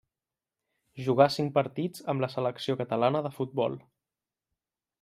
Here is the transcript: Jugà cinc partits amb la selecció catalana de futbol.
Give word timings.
Jugà 1.07 1.27
cinc 1.35 1.53
partits 1.59 2.05
amb 2.13 2.25
la 2.25 2.29
selecció 2.37 2.77
catalana 2.81 3.25
de 3.27 3.33
futbol. 3.39 3.77